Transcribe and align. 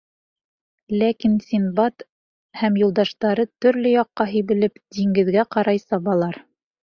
Ләкин 1.01 1.35
Синдбад 1.49 2.05
һәм 2.61 2.79
юлдаштары, 2.83 3.45
төрлө 3.65 3.93
яҡҡа 3.95 4.27
һибелеп, 4.33 4.83
диңгеҙгә 4.99 5.45
ҡарай 5.57 5.83
сабалар. 5.85 6.41